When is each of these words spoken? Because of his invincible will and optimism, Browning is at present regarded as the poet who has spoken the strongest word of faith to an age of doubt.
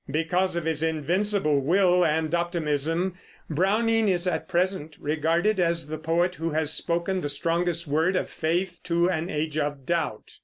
Because 0.09 0.55
of 0.55 0.65
his 0.65 0.81
invincible 0.81 1.59
will 1.59 2.03
and 2.03 2.33
optimism, 2.33 3.19
Browning 3.51 4.07
is 4.09 4.25
at 4.25 4.47
present 4.47 4.95
regarded 4.99 5.59
as 5.59 5.89
the 5.89 5.99
poet 5.99 6.33
who 6.33 6.49
has 6.49 6.73
spoken 6.73 7.21
the 7.21 7.29
strongest 7.29 7.85
word 7.87 8.15
of 8.15 8.27
faith 8.27 8.79
to 8.85 9.11
an 9.11 9.29
age 9.29 9.59
of 9.59 9.85
doubt. 9.85 10.39